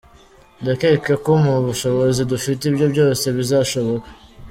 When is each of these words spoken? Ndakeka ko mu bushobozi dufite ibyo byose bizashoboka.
Ndakeka 0.61 1.13
ko 1.23 1.31
mu 1.43 1.53
bushobozi 1.67 2.21
dufite 2.31 2.61
ibyo 2.69 2.85
byose 2.93 3.25
bizashoboka. 3.37 4.07